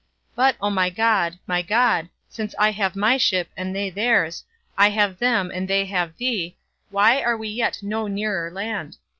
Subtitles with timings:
[0.33, 4.43] But, O my God, my God, since I have my ship and they theirs,
[4.75, 6.57] I have them and they have thee,
[6.89, 8.97] why are we yet no nearer land?